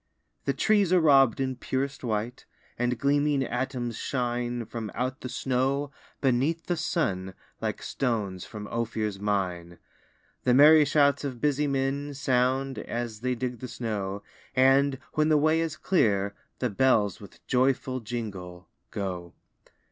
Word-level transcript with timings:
The 0.45 0.53
trees 0.53 0.91
are 0.91 0.99
rob'd 0.99 1.39
in 1.39 1.57
purest 1.57 2.03
white, 2.03 2.47
And 2.75 2.97
gleaming 2.97 3.43
atoms 3.43 3.97
shine 3.97 4.65
From 4.65 4.89
out 4.95 5.21
the 5.21 5.29
snow, 5.29 5.91
beneath 6.21 6.65
the 6.65 6.75
sun, 6.75 7.35
Like 7.61 7.83
stones 7.83 8.43
from 8.43 8.67
Ophir's 8.69 9.19
mine. 9.19 9.77
The 10.43 10.55
merry 10.55 10.85
shouts 10.85 11.23
of 11.23 11.39
busy 11.39 11.67
men 11.67 12.15
Sound, 12.15 12.79
as 12.79 13.19
they 13.19 13.35
dig 13.35 13.59
the 13.59 13.67
snow; 13.67 14.23
And, 14.55 14.97
when 15.13 15.29
the 15.29 15.37
way 15.37 15.59
is 15.61 15.77
clear, 15.77 16.33
the 16.57 16.71
bells 16.71 17.21
With 17.21 17.45
joyful 17.45 17.99
jingle, 17.99 18.69
go. 18.89 19.35